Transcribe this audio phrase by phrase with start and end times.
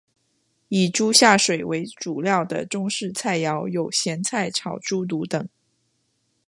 [0.69, 5.47] 以猪下水为主料的中式菜肴有咸菜炒猪肚等。